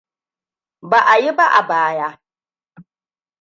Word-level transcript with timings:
Ba'a 0.89 1.13
yi 1.23 1.31
ba 1.37 1.45
a 1.59 1.61
baya. 1.69 2.09